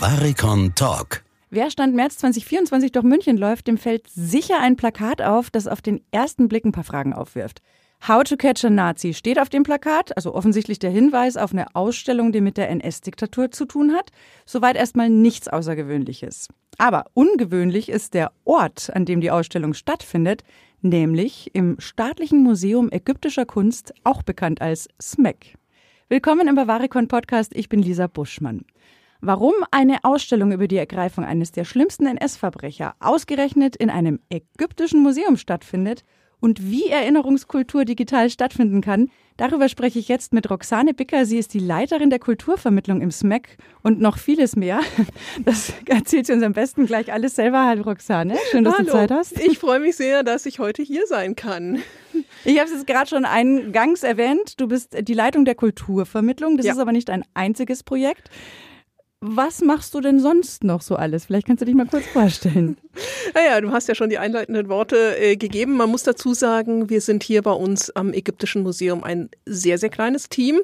[0.00, 1.24] Bavaricon Talk.
[1.50, 5.82] Wer Stand März 2024 durch München läuft, dem fällt sicher ein Plakat auf, das auf
[5.82, 7.62] den ersten Blick ein paar Fragen aufwirft.
[8.06, 11.74] How to Catch a Nazi steht auf dem Plakat, also offensichtlich der Hinweis auf eine
[11.74, 14.12] Ausstellung, die mit der NS-Diktatur zu tun hat.
[14.46, 16.46] Soweit erstmal nichts Außergewöhnliches.
[16.78, 20.44] Aber ungewöhnlich ist der Ort, an dem die Ausstellung stattfindet,
[20.80, 25.56] nämlich im Staatlichen Museum ägyptischer Kunst, auch bekannt als SMEC.
[26.08, 28.64] Willkommen im Bavaricon Podcast, ich bin Lisa Buschmann.
[29.20, 35.36] Warum eine Ausstellung über die Ergreifung eines der schlimmsten NS-Verbrecher ausgerechnet in einem ägyptischen Museum
[35.36, 36.04] stattfindet
[36.40, 41.24] und wie Erinnerungskultur digital stattfinden kann, darüber spreche ich jetzt mit Roxane Bicker.
[41.26, 44.78] Sie ist die Leiterin der Kulturvermittlung im SMEC und noch vieles mehr.
[45.44, 47.66] Das erzählt sie uns am besten gleich alles selber.
[47.66, 48.84] Hallo Roxane, schön, dass Hallo.
[48.86, 49.40] du Zeit hast.
[49.40, 51.82] Ich freue mich sehr, dass ich heute hier sein kann.
[52.44, 54.60] Ich habe es jetzt gerade schon eingangs erwähnt.
[54.60, 56.56] Du bist die Leitung der Kulturvermittlung.
[56.56, 56.72] Das Ja.
[56.74, 58.30] ist aber nicht ein einziges Projekt.
[59.20, 61.26] Was machst du denn sonst noch so alles?
[61.26, 62.76] Vielleicht kannst du dich mal kurz vorstellen.
[63.34, 65.76] Naja, du hast ja schon die einleitenden Worte äh, gegeben.
[65.76, 69.90] Man muss dazu sagen, wir sind hier bei uns am Ägyptischen Museum ein sehr, sehr
[69.90, 70.60] kleines Team.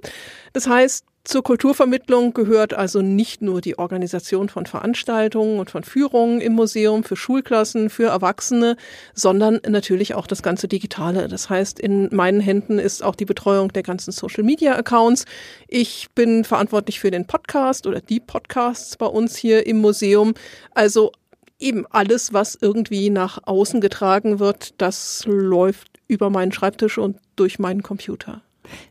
[0.55, 6.43] Das heißt, zur Kulturvermittlung gehört also nicht nur die Organisation von Veranstaltungen und von Führungen
[6.43, 8.77] im Museum für Schulklassen, für Erwachsene,
[9.15, 11.29] sondern natürlich auch das ganze Digitale.
[11.29, 15.25] Das heißt, in meinen Händen ist auch die Betreuung der ganzen Social-Media-Accounts.
[15.67, 20.35] Ich bin verantwortlich für den Podcast oder die Podcasts bei uns hier im Museum.
[20.75, 21.11] Also
[21.59, 27.59] eben alles, was irgendwie nach außen getragen wird, das läuft über meinen Schreibtisch und durch
[27.59, 28.43] meinen Computer.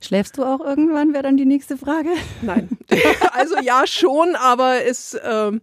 [0.01, 2.09] Schläfst du auch irgendwann, wäre dann die nächste Frage.
[2.41, 2.69] Nein.
[3.31, 5.61] also ja schon, aber es, ähm,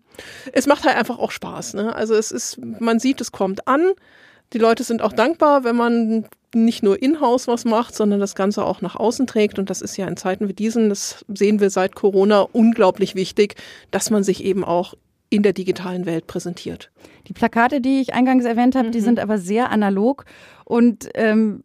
[0.53, 1.75] es macht halt einfach auch Spaß.
[1.75, 1.95] Ne?
[1.95, 3.93] Also es ist, man sieht, es kommt an.
[4.53, 8.65] Die Leute sind auch dankbar, wenn man nicht nur in-house was macht, sondern das Ganze
[8.65, 9.59] auch nach außen trägt.
[9.59, 13.55] Und das ist ja in Zeiten wie diesen, das sehen wir seit Corona, unglaublich wichtig,
[13.93, 14.95] dass man sich eben auch
[15.29, 16.91] in der digitalen Welt präsentiert.
[17.29, 18.93] Die Plakate, die ich eingangs erwähnt habe, Mhm.
[18.93, 20.25] die sind aber sehr analog.
[20.65, 21.63] Und ähm,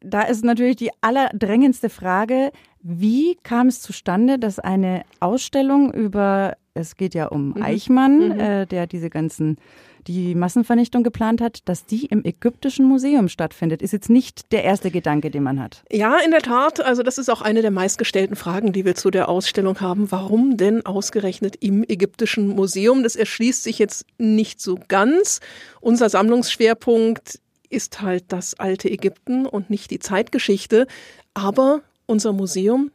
[0.00, 2.50] da ist natürlich die allerdrängendste Frage,
[2.80, 7.62] wie kam es zustande, dass eine Ausstellung über, es geht ja um Mhm.
[7.62, 8.40] Eichmann, Mhm.
[8.40, 9.56] äh, der diese ganzen,
[10.06, 14.90] die Massenvernichtung geplant hat, dass die im Ägyptischen Museum stattfindet, ist jetzt nicht der erste
[14.90, 15.82] Gedanke, den man hat.
[15.90, 16.80] Ja, in der Tat.
[16.80, 20.10] Also das ist auch eine der meistgestellten Fragen, die wir zu der Ausstellung haben.
[20.10, 23.02] Warum denn ausgerechnet im Ägyptischen Museum?
[23.02, 25.40] Das erschließt sich jetzt nicht so ganz.
[25.80, 27.40] Unser Sammlungsschwerpunkt
[27.70, 30.86] ist halt das alte Ägypten und nicht die Zeitgeschichte.
[31.34, 32.90] Aber unser Museum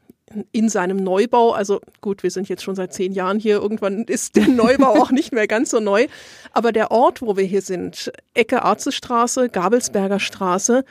[0.52, 4.36] in seinem Neubau, also gut, wir sind jetzt schon seit zehn Jahren hier, irgendwann ist
[4.36, 6.08] der Neubau auch nicht mehr ganz so neu,
[6.52, 10.86] aber der Ort, wo wir hier sind, Ecke Arzestraße, Gabelsberger Straße,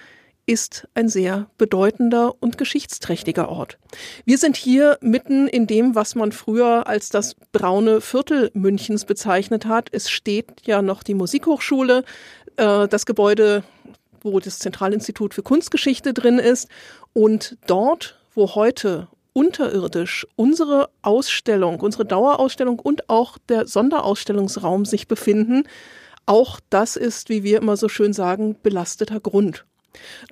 [0.45, 3.79] ist ein sehr bedeutender und geschichtsträchtiger Ort.
[4.25, 9.67] Wir sind hier mitten in dem, was man früher als das braune Viertel Münchens bezeichnet
[9.67, 9.89] hat.
[9.93, 12.05] Es steht ja noch die Musikhochschule,
[12.57, 13.65] äh, das Gebäude,
[14.23, 16.69] wo das Zentralinstitut für Kunstgeschichte drin ist.
[17.13, 25.65] Und dort, wo heute unterirdisch unsere Ausstellung, unsere Dauerausstellung und auch der Sonderausstellungsraum sich befinden,
[26.27, 29.65] auch das ist, wie wir immer so schön sagen, belasteter Grund.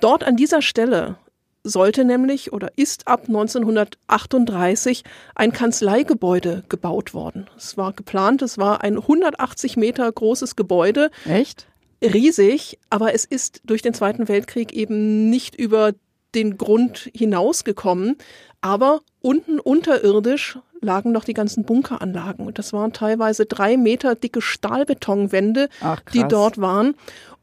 [0.01, 1.17] Dort an dieser Stelle
[1.63, 5.05] sollte nämlich oder ist ab 1938
[5.35, 7.51] ein Kanzleigebäude gebaut worden.
[7.57, 11.67] Es war geplant, es war ein 180 Meter großes Gebäude, Echt?
[12.03, 15.93] Riesig, aber es ist durch den Zweiten Weltkrieg eben nicht über
[16.35, 18.17] den Grund hinausgekommen.
[18.61, 22.47] Aber unten unterirdisch lagen noch die ganzen Bunkeranlagen.
[22.47, 26.95] Und das waren teilweise drei Meter dicke Stahlbetonwände, Ach, die dort waren.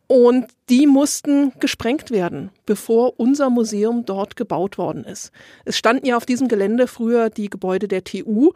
[0.08, 5.32] Und die mussten gesprengt werden, bevor unser Museum dort gebaut worden ist.
[5.66, 8.52] Es standen ja auf diesem Gelände früher die Gebäude der TU.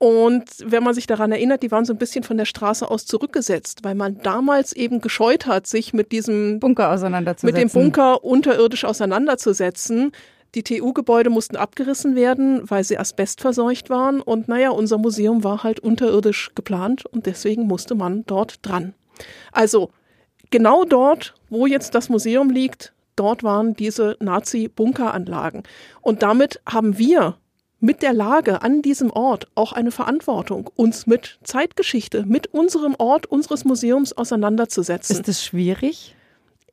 [0.00, 3.06] Und wenn man sich daran erinnert, die waren so ein bisschen von der Straße aus
[3.06, 7.46] zurückgesetzt, weil man damals eben gescheut hat, sich mit diesem Bunker auseinanderzusetzen.
[7.46, 10.10] mit dem Bunker unterirdisch auseinanderzusetzen.
[10.56, 14.20] Die TU-Gebäude mussten abgerissen werden, weil sie asbestverseucht waren.
[14.20, 18.94] Und naja, unser Museum war halt unterirdisch geplant und deswegen musste man dort dran.
[19.52, 19.90] Also
[20.50, 25.62] genau dort, wo jetzt das Museum liegt, dort waren diese Nazi-Bunkeranlagen.
[26.00, 27.36] Und damit haben wir
[27.78, 33.26] mit der Lage an diesem Ort auch eine Verantwortung, uns mit Zeitgeschichte, mit unserem Ort,
[33.26, 36.16] unseres Museums auseinanderzusetzen Ist das schwierig?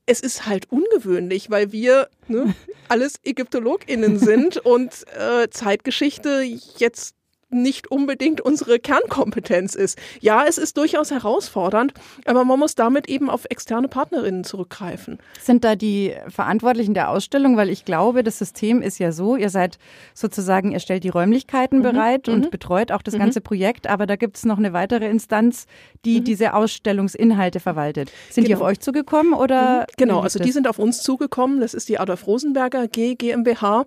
[0.05, 2.53] es ist halt ungewöhnlich, weil wir ne,
[2.89, 6.41] alles ÄgyptologInnen sind und äh, Zeitgeschichte
[6.77, 7.15] jetzt
[7.53, 9.97] nicht unbedingt unsere Kernkompetenz ist.
[10.19, 11.93] Ja, es ist durchaus herausfordernd,
[12.25, 15.19] aber man muss damit eben auf externe Partnerinnen zurückgreifen.
[15.41, 17.57] Sind da die Verantwortlichen der Ausstellung?
[17.57, 19.77] Weil ich glaube, das System ist ja so, ihr seid
[20.13, 21.83] sozusagen, ihr stellt die Räumlichkeiten mhm.
[21.83, 22.49] bereit und mhm.
[22.49, 23.19] betreut auch das mhm.
[23.19, 25.67] ganze Projekt, aber da gibt es noch eine weitere Instanz,
[26.05, 26.23] die mhm.
[26.25, 28.11] diese Ausstellungsinhalte verwaltet.
[28.29, 28.57] Sind genau.
[28.57, 29.81] die auf euch zugekommen oder?
[29.81, 29.85] Mhm.
[29.97, 31.59] Genau, also die sind auf uns zugekommen.
[31.59, 33.85] Das ist die Adolf Rosenberger G GmbH.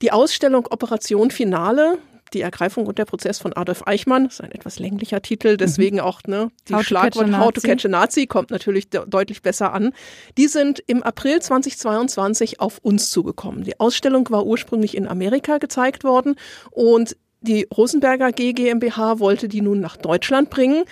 [0.00, 1.98] Die Ausstellung Operation Finale,
[2.34, 5.96] die Ergreifung und der Prozess von Adolf Eichmann, das ist ein etwas länglicher Titel, deswegen
[5.96, 6.02] mhm.
[6.02, 9.42] auch ne, die How Schlagwort to How to Catch a Nazi kommt natürlich de deutlich
[9.42, 9.92] besser an.
[10.36, 13.64] Die sind im April 2022 auf uns zugekommen.
[13.64, 16.36] Die Ausstellung war ursprünglich in Amerika gezeigt worden
[16.70, 20.84] und die Rosenberger G GmbH wollte die nun nach Deutschland bringen.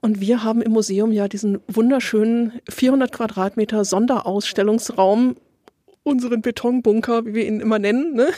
[0.00, 5.36] Und wir haben im Museum ja diesen wunderschönen 400 Quadratmeter Sonderausstellungsraum
[6.02, 8.14] unseren Betonbunker, wie wir ihn immer nennen.
[8.14, 8.28] Ne?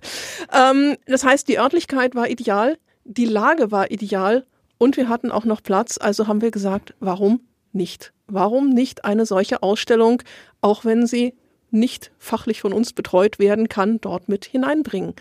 [0.52, 4.46] ähm, das heißt, die Örtlichkeit war ideal, die Lage war ideal
[4.78, 5.98] und wir hatten auch noch Platz.
[6.00, 7.40] Also haben wir gesagt, warum
[7.72, 8.12] nicht?
[8.26, 10.22] Warum nicht eine solche Ausstellung,
[10.60, 11.34] auch wenn sie
[11.70, 15.14] nicht fachlich von uns betreut werden kann, dort mit hineinbringen?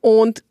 [0.00, 0.44] Und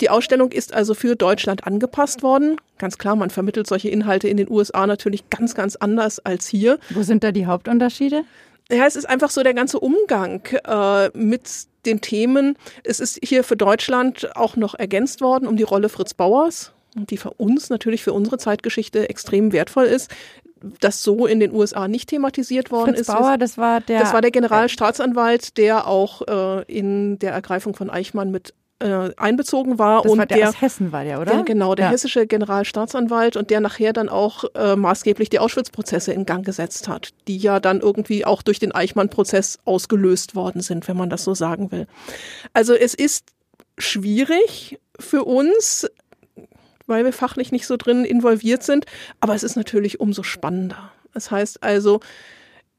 [0.00, 2.56] die Ausstellung ist also für Deutschland angepasst worden.
[2.78, 6.78] Ganz klar, man vermittelt solche Inhalte in den USA natürlich ganz, ganz anders als hier.
[6.88, 8.24] Wo sind da die Hauptunterschiede?
[8.70, 11.42] Ja, es ist einfach so der ganze Umgang äh, mit
[11.86, 12.56] den Themen.
[12.84, 17.16] Es ist hier für Deutschland auch noch ergänzt worden um die Rolle Fritz Bauers, die
[17.16, 20.10] für uns natürlich für unsere Zeitgeschichte extrem wertvoll ist
[20.80, 23.06] das so in den USA nicht thematisiert worden Fritz ist.
[23.06, 27.90] Bauer, das war der das war der Generalstaatsanwalt, der auch äh, in der Ergreifung von
[27.90, 30.02] Eichmann mit äh, einbezogen war.
[30.02, 31.34] Das und war der, der aus Hessen war der, oder?
[31.34, 31.92] Der, genau, der ja.
[31.92, 37.10] hessische Generalstaatsanwalt und der nachher dann auch äh, maßgeblich die Auschwitz-Prozesse in Gang gesetzt hat,
[37.28, 41.34] die ja dann irgendwie auch durch den Eichmann-Prozess ausgelöst worden sind, wenn man das so
[41.34, 41.86] sagen will.
[42.52, 43.26] Also es ist
[43.78, 45.88] schwierig für uns,
[46.86, 48.86] weil wir fachlich nicht so drin involviert sind,
[49.20, 50.90] aber es ist natürlich umso spannender.
[51.14, 52.00] Das heißt also,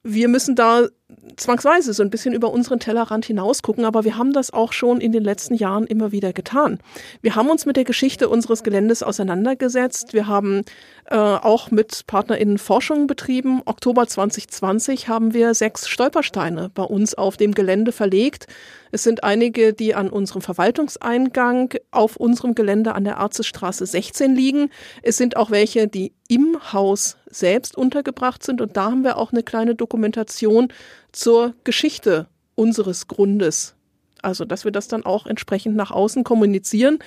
[0.03, 0.87] wir müssen da
[1.35, 5.01] zwangsweise so ein bisschen über unseren Tellerrand hinaus gucken, aber wir haben das auch schon
[5.01, 6.79] in den letzten Jahren immer wieder getan.
[7.21, 10.13] Wir haben uns mit der Geschichte unseres Geländes auseinandergesetzt.
[10.13, 10.63] Wir haben
[11.05, 13.61] äh, auch mit PartnerInnen Forschung betrieben.
[13.65, 18.47] Oktober 2020 haben wir sechs Stolpersteine bei uns auf dem Gelände verlegt.
[18.91, 24.69] Es sind einige, die an unserem Verwaltungseingang auf unserem Gelände an der Arzesstraße 16 liegen.
[25.01, 28.61] Es sind auch welche, die im Haus selbst untergebracht sind.
[28.61, 30.69] Und da haben wir auch eine kleine Dokumentation
[31.11, 33.75] zur Geschichte unseres Grundes.
[34.21, 36.99] Also, dass wir das dann auch entsprechend nach außen kommunizieren.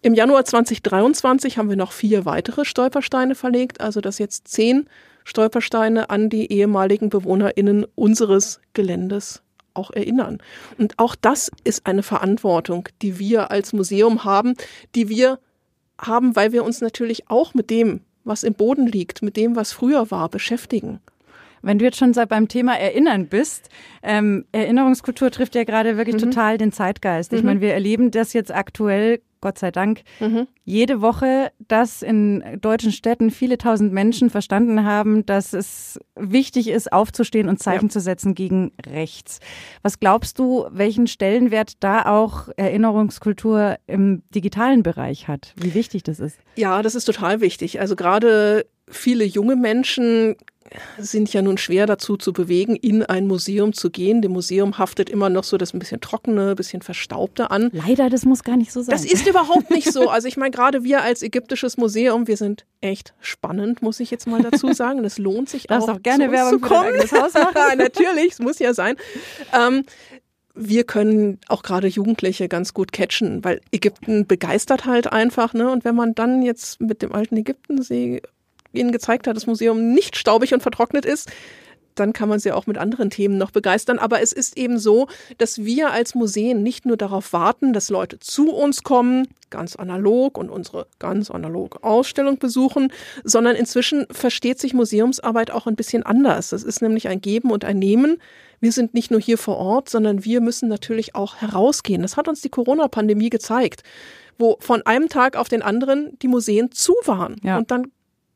[0.00, 4.88] Im Januar 2023 haben wir noch vier weitere Stolpersteine verlegt, also dass jetzt zehn
[5.24, 9.42] Stolpersteine an die ehemaligen BewohnerInnen unseres Geländes
[9.74, 10.38] auch erinnern.
[10.78, 14.54] Und auch das ist eine Verantwortung, die wir als Museum haben,
[14.94, 15.38] die wir
[16.00, 19.72] haben, weil wir uns natürlich auch mit dem, was im Boden liegt, mit dem, was
[19.72, 21.00] früher war, beschäftigen.
[21.62, 23.68] Wenn du jetzt schon beim Thema Erinnern bist,
[24.02, 26.30] ähm, Erinnerungskultur trifft ja gerade wirklich mhm.
[26.30, 27.32] total den Zeitgeist.
[27.32, 27.46] Ich mhm.
[27.46, 30.46] meine, wir erleben das jetzt aktuell, Gott sei Dank, mhm.
[30.64, 36.92] jede Woche, dass in deutschen Städten viele tausend Menschen verstanden haben, dass es wichtig ist,
[36.92, 37.90] aufzustehen und Zeichen ja.
[37.90, 39.40] zu setzen gegen rechts.
[39.82, 45.52] Was glaubst du, welchen Stellenwert da auch Erinnerungskultur im digitalen Bereich hat?
[45.56, 46.38] Wie wichtig das ist?
[46.56, 47.80] Ja, das ist total wichtig.
[47.80, 50.36] Also gerade viele junge Menschen
[50.98, 54.22] sind ja nun schwer dazu zu bewegen, in ein Museum zu gehen.
[54.22, 57.70] Dem Museum haftet immer noch so das ein bisschen trockene, ein bisschen verstaubte an.
[57.72, 58.92] Leider, das muss gar nicht so sein.
[58.92, 60.08] Das ist überhaupt nicht so.
[60.08, 64.26] Also ich meine, gerade wir als ägyptisches Museum, wir sind echt spannend, muss ich jetzt
[64.26, 65.02] mal dazu sagen.
[65.02, 65.88] Das lohnt sich auch.
[65.88, 67.00] auch gerne Werbung zu kommen.
[67.00, 67.54] für Haus machen.
[67.78, 68.96] Natürlich, es muss ja sein.
[69.52, 69.84] Ähm,
[70.54, 75.70] wir können auch gerade Jugendliche ganz gut catchen, weil Ägypten begeistert halt einfach, ne?
[75.70, 78.20] Und wenn man dann jetzt mit dem alten Ägyptensee
[78.72, 81.30] ihnen gezeigt hat, das Museum nicht staubig und vertrocknet ist,
[81.94, 83.98] dann kann man sie auch mit anderen Themen noch begeistern.
[83.98, 88.18] Aber es ist eben so, dass wir als Museen nicht nur darauf warten, dass Leute
[88.18, 92.92] zu uns kommen, ganz analog und unsere ganz analog Ausstellung besuchen,
[93.24, 96.50] sondern inzwischen versteht sich Museumsarbeit auch ein bisschen anders.
[96.50, 98.18] Das ist nämlich ein Geben und ein Nehmen.
[98.60, 102.02] Wir sind nicht nur hier vor Ort, sondern wir müssen natürlich auch herausgehen.
[102.02, 103.82] Das hat uns die Corona-Pandemie gezeigt,
[104.38, 107.36] wo von einem Tag auf den anderen die Museen zu waren.
[107.42, 107.58] Ja.
[107.58, 107.90] Und dann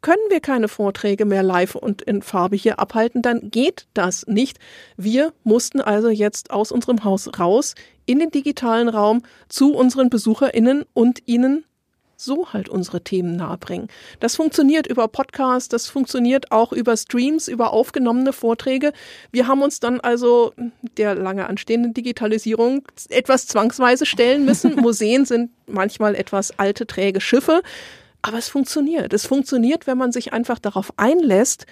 [0.06, 4.60] können wir keine Vorträge mehr live und in Farbe hier abhalten, dann geht das nicht.
[4.96, 10.84] Wir mussten also jetzt aus unserem Haus raus in den digitalen Raum zu unseren BesucherInnen
[10.94, 11.64] und ihnen
[12.16, 13.88] so halt unsere Themen nahebringen.
[14.20, 18.92] Das funktioniert über Podcasts, das funktioniert auch über Streams, über aufgenommene Vorträge.
[19.32, 20.52] Wir haben uns dann also
[20.98, 24.76] der lange anstehenden Digitalisierung etwas zwangsweise stellen müssen.
[24.80, 27.62] Museen sind manchmal etwas alte, träge Schiffe,
[28.26, 29.12] aber es funktioniert.
[29.12, 31.66] Es funktioniert, wenn man sich einfach darauf einlässt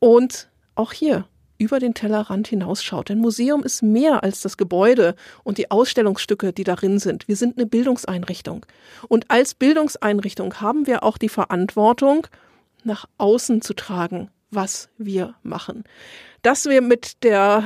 [0.00, 3.12] und auch hier über den Tellerrand hinausschaut.
[3.12, 7.28] Ein Museum ist mehr als das Gebäude und die Ausstellungsstücke, die darin sind.
[7.28, 8.66] Wir sind eine Bildungseinrichtung.
[9.08, 12.26] Und als Bildungseinrichtung haben wir auch die Verantwortung,
[12.82, 15.84] nach außen zu tragen, was wir machen.
[16.42, 17.64] Dass wir mit der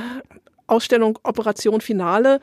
[0.67, 2.39] Ausstellung Operation Finale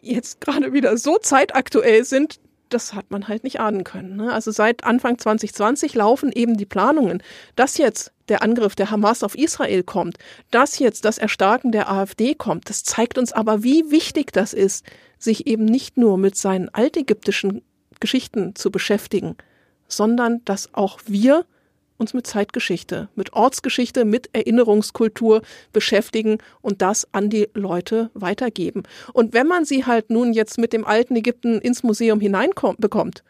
[0.00, 4.16] jetzt gerade wieder so zeitaktuell sind, das hat man halt nicht ahnen können.
[4.16, 4.32] Ne?
[4.32, 7.22] Also seit Anfang 2020 laufen eben die Planungen,
[7.56, 10.18] dass jetzt der Angriff der Hamas auf Israel kommt,
[10.50, 12.68] dass jetzt das Erstarken der AfD kommt.
[12.70, 14.84] Das zeigt uns aber, wie wichtig das ist,
[15.18, 17.62] sich eben nicht nur mit seinen altägyptischen
[18.00, 19.36] Geschichten zu beschäftigen,
[19.88, 21.46] sondern dass auch wir
[21.96, 28.82] uns mit Zeitgeschichte, mit Ortsgeschichte, mit Erinnerungskultur beschäftigen und das an die Leute weitergeben.
[29.12, 33.22] Und wenn man sie halt nun jetzt mit dem alten Ägypten ins Museum hineinbekommt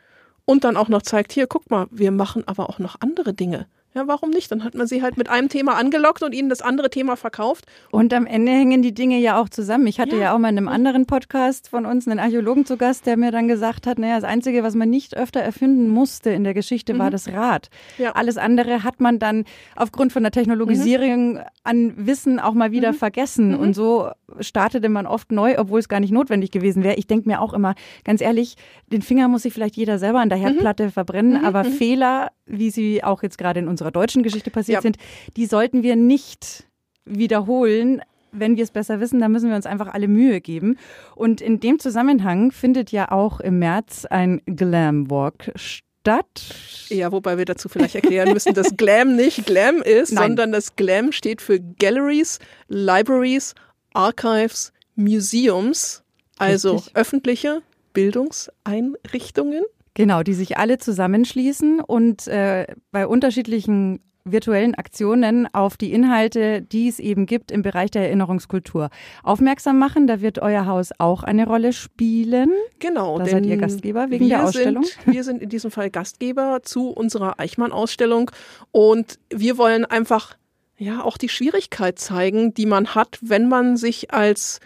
[0.44, 3.66] und dann auch noch zeigt, hier, guck mal, wir machen aber auch noch andere Dinge.
[3.94, 4.50] Ja, warum nicht?
[4.50, 7.66] Dann hat man sie halt mit einem Thema angelockt und ihnen das andere Thema verkauft.
[7.92, 9.86] Und am Ende hängen die Dinge ja auch zusammen.
[9.86, 12.76] Ich hatte ja, ja auch mal in einem anderen Podcast von uns einen Archäologen zu
[12.76, 16.30] Gast, der mir dann gesagt hat, naja, das Einzige, was man nicht öfter erfinden musste
[16.30, 16.98] in der Geschichte, mhm.
[16.98, 17.70] war das Rad.
[17.96, 18.12] Ja.
[18.12, 19.44] Alles andere hat man dann
[19.76, 21.40] aufgrund von der Technologisierung mhm.
[21.62, 22.96] an Wissen auch mal wieder mhm.
[22.96, 23.52] vergessen.
[23.52, 23.58] Mhm.
[23.60, 24.10] Und so
[24.40, 26.96] startete man oft neu, obwohl es gar nicht notwendig gewesen wäre.
[26.96, 27.74] Ich denke mir auch immer,
[28.04, 28.56] ganz ehrlich,
[28.90, 30.42] den Finger muss sich vielleicht jeder selber an der mhm.
[30.42, 31.44] Herdplatte verbrennen, mhm.
[31.44, 34.82] aber Fehler, wie sie auch jetzt gerade in unserer unserer deutschen Geschichte passiert ja.
[34.82, 34.96] sind,
[35.36, 36.64] die sollten wir nicht
[37.04, 38.00] wiederholen.
[38.32, 40.76] Wenn wir es besser wissen, dann müssen wir uns einfach alle Mühe geben.
[41.14, 46.56] Und in dem Zusammenhang findet ja auch im März ein Glam Walk statt.
[46.88, 50.28] Ja, wobei wir dazu vielleicht erklären müssen, dass Glam nicht Glam ist, Nein.
[50.28, 53.54] sondern das Glam steht für Galleries, Libraries,
[53.94, 56.02] Archives, Museums,
[56.38, 56.96] also Richtig.
[56.96, 59.64] öffentliche Bildungseinrichtungen.
[59.94, 66.88] Genau, die sich alle zusammenschließen und äh, bei unterschiedlichen virtuellen Aktionen auf die Inhalte, die
[66.88, 68.88] es eben gibt im Bereich der Erinnerungskultur
[69.22, 70.06] aufmerksam machen.
[70.06, 72.50] Da wird euer Haus auch eine Rolle spielen.
[72.78, 73.18] Genau.
[73.18, 74.84] Da seid ihr Gastgeber wegen der Ausstellung.
[74.84, 78.30] Sind, wir sind in diesem Fall Gastgeber zu unserer Eichmann-Ausstellung
[78.72, 80.36] und wir wollen einfach
[80.76, 84.60] ja auch die Schwierigkeit zeigen, die man hat, wenn man sich als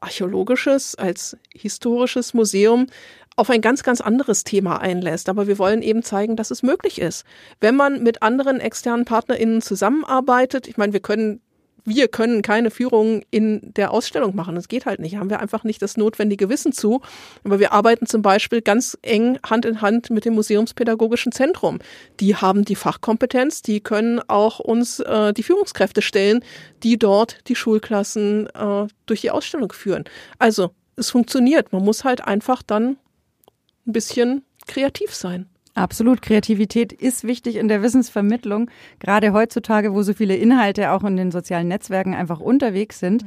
[0.00, 2.86] archäologisches, als historisches Museum
[3.36, 5.28] auf ein ganz, ganz anderes Thema einlässt.
[5.28, 7.24] Aber wir wollen eben zeigen, dass es möglich ist.
[7.60, 11.40] Wenn man mit anderen externen PartnerInnen zusammenarbeitet, ich meine, wir können
[11.84, 14.54] wir können keine Führung in der Ausstellung machen.
[14.54, 15.16] Das geht halt nicht.
[15.16, 17.02] Haben wir einfach nicht das notwendige Wissen zu.
[17.44, 21.80] Aber wir arbeiten zum Beispiel ganz eng Hand in Hand mit dem Museumspädagogischen Zentrum.
[22.20, 26.42] Die haben die Fachkompetenz, die können auch uns äh, die Führungskräfte stellen,
[26.82, 30.04] die dort die Schulklassen äh, durch die Ausstellung führen.
[30.38, 31.72] Also es funktioniert.
[31.72, 32.96] Man muss halt einfach dann
[33.86, 35.46] ein bisschen kreativ sein.
[35.74, 36.22] Absolut.
[36.22, 41.32] Kreativität ist wichtig in der Wissensvermittlung, gerade heutzutage, wo so viele Inhalte auch in den
[41.32, 43.24] sozialen Netzwerken einfach unterwegs sind.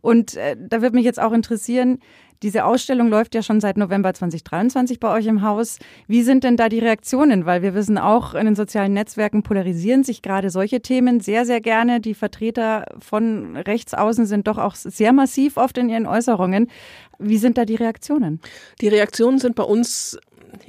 [0.00, 1.98] Und äh, da würde mich jetzt auch interessieren,
[2.42, 5.78] diese Ausstellung läuft ja schon seit November 2023 bei euch im Haus.
[6.06, 7.46] Wie sind denn da die Reaktionen?
[7.46, 11.60] Weil wir wissen auch, in den sozialen Netzwerken polarisieren sich gerade solche Themen sehr, sehr
[11.60, 12.00] gerne.
[12.00, 16.70] Die Vertreter von rechts außen sind doch auch sehr massiv oft in ihren Äußerungen.
[17.18, 18.40] Wie sind da die Reaktionen?
[18.80, 20.16] Die Reaktionen sind bei uns,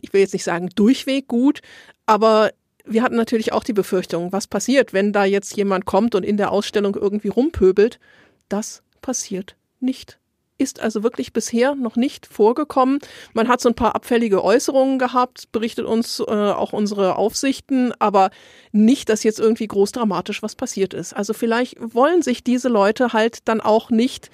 [0.02, 1.62] ich will jetzt nicht sagen durchweg gut,
[2.06, 2.52] aber
[2.86, 6.38] wir hatten natürlich auch die Befürchtung, was passiert, wenn da jetzt jemand kommt und in
[6.38, 8.00] der Ausstellung irgendwie rumpöbelt.
[8.48, 10.20] Das passiert nicht
[10.60, 13.00] ist also wirklich bisher noch nicht vorgekommen.
[13.34, 18.30] Man hat so ein paar abfällige Äußerungen gehabt, berichtet uns äh, auch unsere Aufsichten, aber
[18.72, 21.14] nicht, dass jetzt irgendwie groß dramatisch was passiert ist.
[21.14, 24.30] Also vielleicht wollen sich diese Leute halt dann auch nicht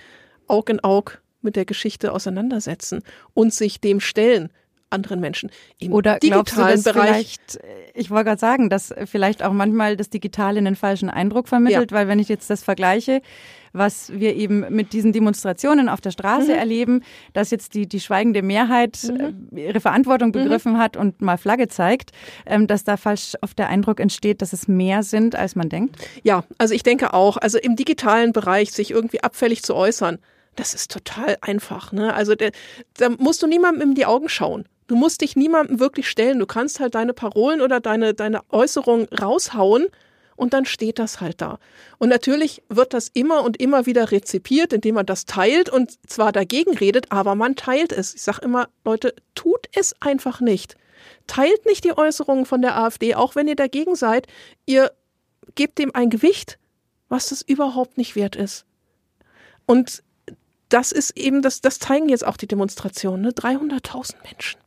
[0.48, 3.04] Aug in Aug mit der Geschichte auseinandersetzen
[3.36, 4.50] und sich dem stellen
[4.96, 7.38] anderen Menschen im Oder digitalen du, Bereich.
[7.54, 11.92] Äh, ich wollte gerade sagen, dass vielleicht auch manchmal das Digitale einen falschen Eindruck vermittelt,
[11.92, 11.98] ja.
[11.98, 13.22] weil wenn ich jetzt das vergleiche,
[13.76, 16.58] was wir eben mit diesen Demonstrationen auf der Straße mhm.
[16.58, 19.50] erleben, dass jetzt die, die schweigende Mehrheit mhm.
[19.56, 20.34] Äh, ihre Verantwortung mhm.
[20.34, 20.78] begriffen mhm.
[20.78, 22.12] hat und mal Flagge zeigt,
[22.46, 25.98] ähm, dass da falsch oft der Eindruck entsteht, dass es mehr sind, als man denkt?
[26.24, 30.20] Ja, also ich denke auch, also im digitalen Bereich sich irgendwie abfällig zu äußern,
[30.56, 31.92] das ist total einfach.
[31.92, 32.14] Ne?
[32.14, 32.52] Also der,
[32.98, 34.66] da musst du niemandem in die Augen schauen.
[34.88, 36.40] Du musst dich niemandem wirklich stellen.
[36.40, 39.88] Du kannst halt deine Parolen oder deine, deine Äußerungen raushauen
[40.36, 41.60] und dann steht das halt da.
[41.98, 46.32] Und natürlich wird das immer und immer wieder rezipiert, indem man das teilt und zwar
[46.32, 48.14] dagegen redet, aber man teilt es.
[48.14, 50.76] Ich sage immer, Leute, tut es einfach nicht.
[51.28, 54.28] teilt nicht die Äußerungen von der AfD, auch wenn ihr dagegen seid.
[54.66, 54.92] Ihr
[55.56, 56.58] gebt dem ein Gewicht,
[57.10, 58.66] was das überhaupt nicht wert ist.
[59.66, 60.04] Und
[60.70, 63.30] das ist eben, das, das zeigen jetzt auch die Demonstrationen, ne?
[63.30, 64.60] 300.000 Menschen.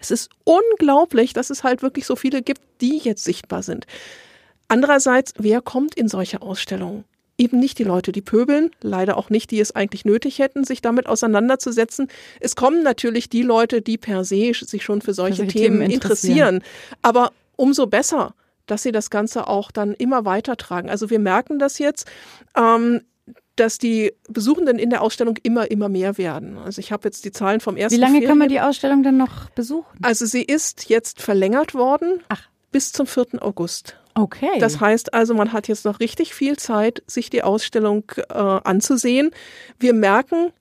[0.00, 3.86] Es ist unglaublich, dass es halt wirklich so viele gibt, die jetzt sichtbar sind.
[4.66, 7.04] Andererseits, wer kommt in solche Ausstellungen?
[7.38, 10.82] Eben nicht die Leute, die pöbeln, leider auch nicht, die es eigentlich nötig hätten, sich
[10.82, 12.08] damit auseinanderzusetzen.
[12.38, 15.80] Es kommen natürlich die Leute, die per se sich schon für solche, für solche Themen,
[15.80, 16.56] Themen interessieren.
[16.56, 16.62] interessieren.
[17.02, 18.34] Aber umso besser,
[18.66, 20.90] dass sie das Ganze auch dann immer weitertragen.
[20.90, 22.06] Also wir merken das jetzt.
[22.56, 23.02] Ähm,
[23.60, 26.56] dass die Besuchenden in der Ausstellung immer, immer mehr werden.
[26.56, 28.28] Also ich habe jetzt die Zahlen vom ersten Wie lange Ferien.
[28.28, 29.98] kann man die Ausstellung dann noch besuchen?
[30.02, 32.48] Also sie ist jetzt verlängert worden Ach.
[32.72, 33.42] bis zum 4.
[33.42, 33.96] August.
[34.14, 34.58] Okay.
[34.58, 39.30] Das heißt also, man hat jetzt noch richtig viel Zeit, sich die Ausstellung äh, anzusehen.
[39.78, 40.52] Wir merken,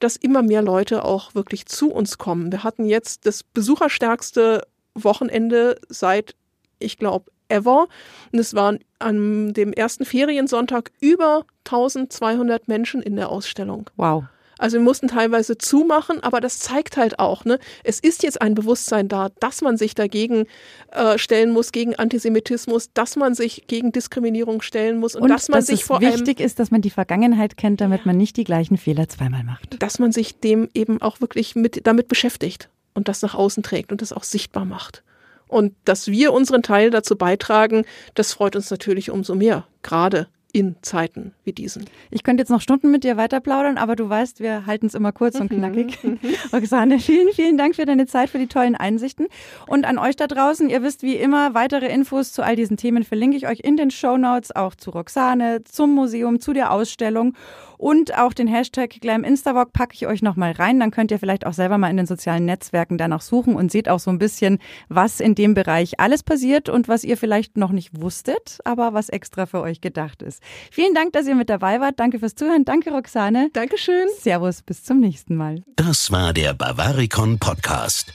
[0.00, 2.50] dass immer mehr Leute auch wirklich zu uns kommen.
[2.50, 6.34] Wir hatten jetzt das besucherstärkste Wochenende seit,
[6.80, 7.88] ich glaube, ever.
[8.32, 13.90] Und es waren an dem ersten Feriensonntag über 1200 Menschen in der Ausstellung.
[13.96, 14.24] Wow.
[14.58, 18.54] Also wir mussten teilweise zumachen, aber das zeigt halt auch, ne, es ist jetzt ein
[18.54, 20.46] Bewusstsein da, dass man sich dagegen
[20.90, 25.48] äh, stellen muss, gegen Antisemitismus, dass man sich gegen Diskriminierung stellen muss und, und dass
[25.48, 28.36] man dass sich vor allem wichtig ist, dass man die Vergangenheit kennt, damit man nicht
[28.36, 29.80] die gleichen Fehler zweimal macht.
[29.80, 33.92] Dass man sich dem eben auch wirklich mit damit beschäftigt und das nach außen trägt
[33.92, 35.04] und das auch sichtbar macht.
[35.48, 40.76] Und dass wir unseren Teil dazu beitragen, das freut uns natürlich umso mehr, gerade in
[40.80, 41.84] Zeiten wie diesen.
[42.10, 44.94] Ich könnte jetzt noch Stunden mit dir weiter plaudern, aber du weißt, wir halten es
[44.94, 45.98] immer kurz und mhm, knackig.
[46.52, 49.26] Roxane, vielen, vielen Dank für deine Zeit, für die tollen Einsichten.
[49.66, 53.04] Und an euch da draußen, ihr wisst wie immer, weitere Infos zu all diesen Themen
[53.04, 57.34] verlinke ich euch in den Show Notes, auch zu Roxane, zum Museum, zu der Ausstellung
[57.78, 60.80] und auch den Hashtag Glam Instawalk packe ich euch nochmal rein.
[60.80, 63.88] Dann könnt ihr vielleicht auch selber mal in den sozialen Netzwerken danach suchen und seht
[63.88, 67.70] auch so ein bisschen, was in dem Bereich alles passiert und was ihr vielleicht noch
[67.70, 70.37] nicht wusstet, aber was extra für euch gedacht ist.
[70.70, 71.98] Vielen Dank, dass ihr mit dabei wart.
[71.98, 72.64] Danke fürs Zuhören.
[72.64, 73.50] Danke, Roxane.
[73.52, 74.06] Dankeschön.
[74.18, 75.62] Servus, bis zum nächsten Mal.
[75.76, 78.12] Das war der Bavaricon Podcast.